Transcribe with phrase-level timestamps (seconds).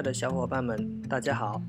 [0.00, 1.60] 爱的小伙伴们，大家好！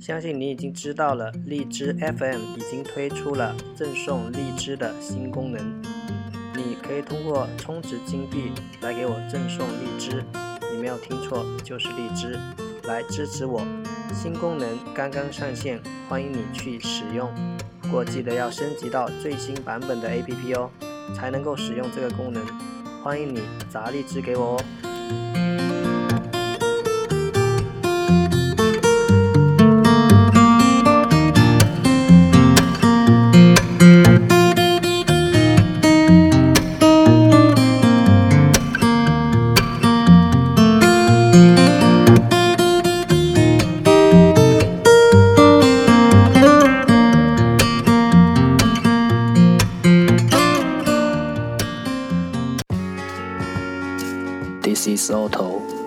[0.00, 5.80] 相信你已经知道了，荔枝 FM 已经推出了赠送荔枝的新功能。
[6.56, 10.24] 你可以通过充值金币来给我赠送荔枝，
[10.72, 12.36] 你没有听错，就是荔枝，
[12.88, 13.64] 来支持我。
[14.12, 17.32] 新功能刚刚上线，欢迎你去使用。
[17.80, 20.68] 不过记得要升级到最新版本的 APP 哦，
[21.14, 22.44] 才能够使用这个功能。
[23.04, 25.67] 欢迎你砸荔枝给我哦。
[28.08, 28.37] Thank you.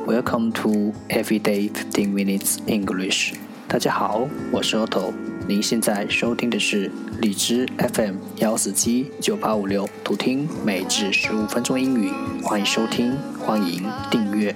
[0.08, 3.36] Welcome to Everyday Fifteen Minutes English.
[3.68, 5.14] 大家好，我是 Otto。
[5.48, 12.12] 您现在收听的是荔枝 FM 幺四七九八五六，图听每至十五分钟英语。
[12.44, 14.56] 欢迎收听，欢迎订阅。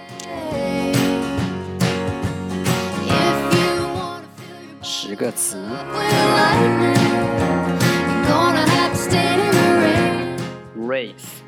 [4.82, 5.56] 十个词。
[10.76, 11.42] Race,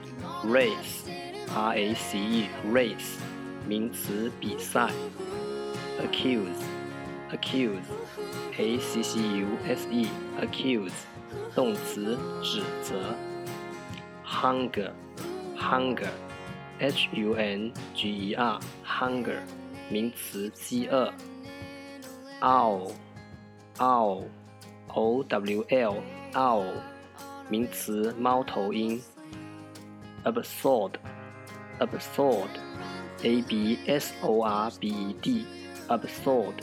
[0.45, 1.09] race,
[1.55, 3.19] R A C E, race,
[3.67, 4.89] 名词，比赛。
[6.01, 6.63] Accuse,
[7.33, 7.89] accuse,
[8.59, 10.09] A C C U S E,
[10.41, 10.93] accuse,
[11.55, 13.15] 动词，指责。
[14.25, 14.93] Hunger,
[15.57, 16.11] hunger,
[16.79, 18.61] H U N G E R,
[19.00, 19.40] hunger,
[19.90, 21.12] 名词，饥饿。
[22.42, 22.92] Owl,
[23.78, 24.26] owl,
[24.94, 25.96] O W L,
[26.34, 26.74] owl,
[27.50, 29.02] 名词，猫头鹰。
[30.24, 30.94] Absurd,
[31.80, 32.48] absurd,
[33.24, 35.46] A B S O R B E D,
[35.88, 36.54] absurd,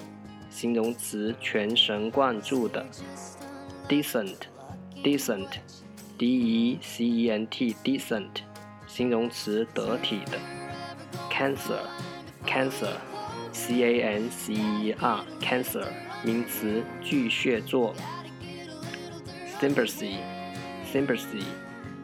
[0.49, 2.87] 形容词，全神贯注的。
[3.89, 4.37] Decent,
[5.03, 5.49] decent,
[6.17, 8.43] D E C E N T, decent,
[8.87, 10.39] 形容词，得体的。
[11.31, 11.81] Cancer,
[12.47, 12.97] cancer,
[13.53, 15.87] C A N C E R, cancer,
[16.25, 17.95] 名词，巨蟹座。
[19.61, 20.19] Sympathy,
[20.91, 21.45] sympathy,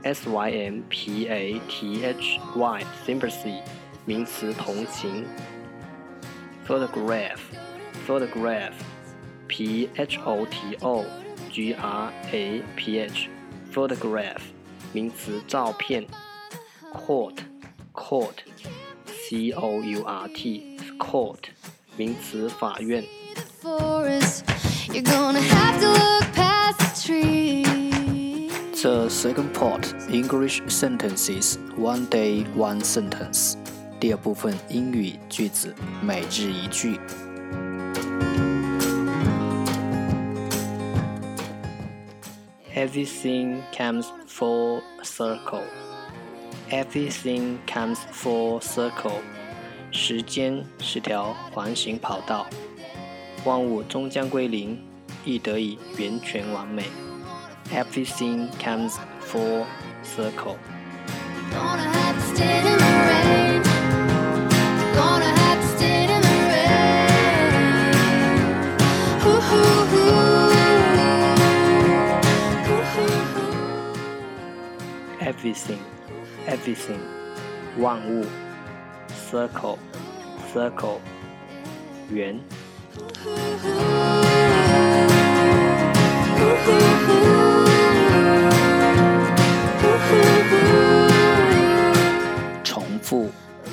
[0.03, 3.63] S Y M P A T H Y, sympathy,
[4.05, 5.25] 名词，同情。
[6.67, 7.39] Photograph,
[8.07, 8.75] photograph,
[9.49, 11.05] P H O T O
[11.51, 13.31] G R A P H,
[13.73, 14.41] photograph,
[14.93, 16.07] 名词，照片。
[16.93, 17.37] Court,
[17.95, 18.35] court,
[19.26, 21.38] C O U R T, court,
[21.98, 23.04] 名词，法院。
[28.82, 33.56] The second part English sentences one day one sentence.
[34.00, 37.00] 第二部分英语句子每日一句。
[42.74, 45.62] Everything comes full circle.
[46.70, 49.22] Everything comes full circle.
[49.92, 52.48] 时间是条环形跑道，
[53.44, 54.82] 万物终将归零，
[55.26, 56.86] 亦得以圆全完美。
[57.74, 59.66] Everything comes full
[60.04, 60.56] circle.
[75.20, 75.80] Everything,
[76.48, 77.00] everything,
[77.78, 78.26] 万物，
[79.32, 79.78] circle,
[80.54, 81.00] circle,
[82.10, 82.40] 圆。
[92.64, 93.30] 重复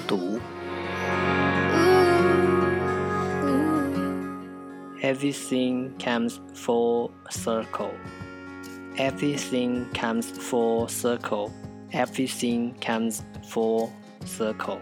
[0.06, 0.38] 读。
[5.00, 7.92] Everything comes full circle.
[8.96, 11.50] Everything comes full circle.
[11.93, 13.91] Everything comes full
[14.25, 14.79] circle。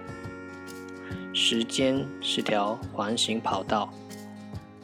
[1.33, 3.93] 时间是条环形跑道，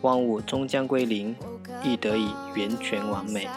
[0.01, 1.33] 万物终将归零，
[1.81, 3.47] 亦得以源泉完美。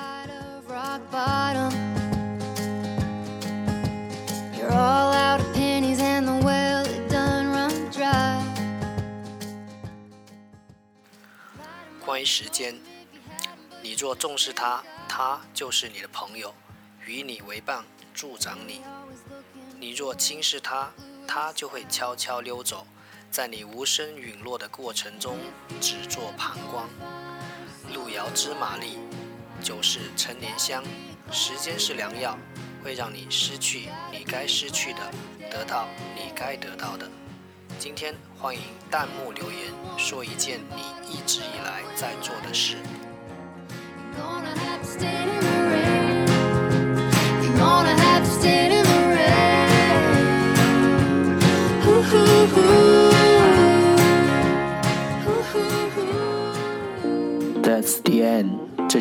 [12.04, 12.76] 关于时间，
[13.82, 16.54] 你若重视它，它就是你的朋友。
[17.10, 17.82] 与你为伴，
[18.14, 18.82] 助长你；
[19.80, 20.92] 你若轻视它，
[21.26, 22.86] 它就会悄悄溜走，
[23.32, 25.36] 在你无声陨落的过程中，
[25.80, 26.86] 只做旁观。
[27.92, 28.96] 路遥知马力，
[29.60, 30.84] 酒是陈年香，
[31.32, 32.38] 时间是良药，
[32.84, 35.00] 会让你失去你该失去的，
[35.50, 37.10] 得到你该得到的。
[37.76, 42.76] 今天欢迎弹幕留言，说一件你一直以来在做的事。